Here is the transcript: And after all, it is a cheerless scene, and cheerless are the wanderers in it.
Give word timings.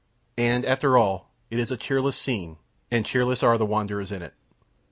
And 0.39 0.65
after 0.65 0.97
all, 0.97 1.29
it 1.51 1.59
is 1.59 1.69
a 1.69 1.77
cheerless 1.77 2.17
scene, 2.17 2.57
and 2.89 3.05
cheerless 3.05 3.43
are 3.43 3.59
the 3.59 3.67
wanderers 3.67 4.11
in 4.11 4.23
it. 4.23 4.33